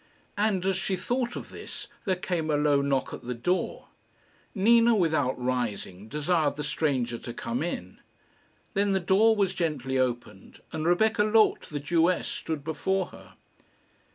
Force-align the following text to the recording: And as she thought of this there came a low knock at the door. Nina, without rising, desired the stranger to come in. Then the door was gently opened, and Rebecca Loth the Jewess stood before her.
And 0.35 0.65
as 0.65 0.77
she 0.77 0.95
thought 0.95 1.35
of 1.35 1.49
this 1.49 1.87
there 2.05 2.15
came 2.15 2.49
a 2.49 2.57
low 2.57 2.81
knock 2.81 3.13
at 3.13 3.21
the 3.21 3.35
door. 3.35 3.89
Nina, 4.55 4.95
without 4.95 5.39
rising, 5.39 6.07
desired 6.07 6.55
the 6.55 6.63
stranger 6.63 7.19
to 7.19 7.33
come 7.35 7.61
in. 7.61 7.99
Then 8.73 8.93
the 8.93 8.99
door 8.99 9.35
was 9.35 9.53
gently 9.53 9.99
opened, 9.99 10.59
and 10.71 10.87
Rebecca 10.87 11.23
Loth 11.23 11.69
the 11.69 11.79
Jewess 11.79 12.27
stood 12.27 12.63
before 12.63 13.09
her. 13.09 13.33